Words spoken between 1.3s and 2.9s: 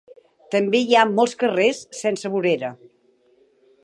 carrers sense vorera.